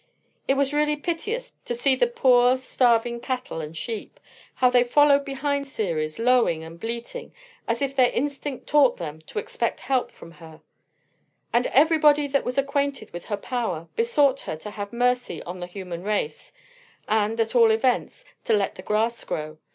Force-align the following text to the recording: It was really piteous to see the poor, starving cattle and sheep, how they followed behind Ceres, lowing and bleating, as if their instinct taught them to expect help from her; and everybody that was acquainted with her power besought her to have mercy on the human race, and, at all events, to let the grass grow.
It 0.47 0.55
was 0.55 0.73
really 0.73 0.95
piteous 0.95 1.51
to 1.65 1.75
see 1.75 1.95
the 1.95 2.07
poor, 2.07 2.57
starving 2.57 3.19
cattle 3.19 3.61
and 3.61 3.77
sheep, 3.77 4.19
how 4.55 4.71
they 4.71 4.83
followed 4.83 5.23
behind 5.23 5.67
Ceres, 5.67 6.17
lowing 6.17 6.63
and 6.63 6.79
bleating, 6.79 7.35
as 7.67 7.83
if 7.83 7.95
their 7.95 8.09
instinct 8.09 8.65
taught 8.65 8.97
them 8.97 9.21
to 9.27 9.37
expect 9.37 9.81
help 9.81 10.09
from 10.09 10.31
her; 10.31 10.61
and 11.53 11.67
everybody 11.67 12.25
that 12.25 12.43
was 12.43 12.57
acquainted 12.57 13.13
with 13.13 13.25
her 13.25 13.37
power 13.37 13.89
besought 13.95 14.39
her 14.39 14.55
to 14.55 14.71
have 14.71 14.91
mercy 14.91 15.43
on 15.43 15.59
the 15.59 15.67
human 15.67 16.01
race, 16.01 16.51
and, 17.07 17.39
at 17.39 17.53
all 17.53 17.69
events, 17.69 18.25
to 18.45 18.53
let 18.55 18.73
the 18.73 18.81
grass 18.81 19.23
grow. 19.23 19.59